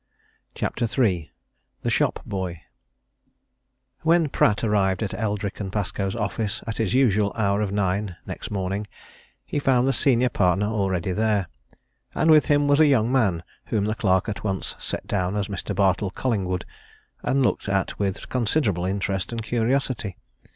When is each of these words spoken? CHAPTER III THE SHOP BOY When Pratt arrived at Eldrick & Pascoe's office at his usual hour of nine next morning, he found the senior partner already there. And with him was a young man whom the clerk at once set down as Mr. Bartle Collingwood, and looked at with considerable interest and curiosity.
CHAPTER 0.55 0.85
III 0.89 1.29
THE 1.83 1.91
SHOP 1.91 2.21
BOY 2.25 2.63
When 4.01 4.29
Pratt 4.29 4.63
arrived 4.63 5.03
at 5.03 5.13
Eldrick 5.13 5.61
& 5.71 5.71
Pascoe's 5.71 6.15
office 6.15 6.63
at 6.65 6.77
his 6.77 6.95
usual 6.95 7.31
hour 7.35 7.61
of 7.61 7.71
nine 7.71 8.15
next 8.25 8.49
morning, 8.49 8.87
he 9.45 9.59
found 9.59 9.87
the 9.87 9.93
senior 9.93 10.29
partner 10.29 10.65
already 10.65 11.11
there. 11.11 11.49
And 12.15 12.31
with 12.31 12.45
him 12.47 12.67
was 12.67 12.79
a 12.79 12.87
young 12.87 13.11
man 13.11 13.43
whom 13.65 13.85
the 13.85 13.93
clerk 13.93 14.27
at 14.27 14.43
once 14.43 14.75
set 14.79 15.05
down 15.05 15.35
as 15.35 15.49
Mr. 15.49 15.75
Bartle 15.75 16.09
Collingwood, 16.09 16.65
and 17.21 17.43
looked 17.43 17.69
at 17.69 17.99
with 17.99 18.27
considerable 18.27 18.85
interest 18.85 19.31
and 19.31 19.43
curiosity. 19.43 20.17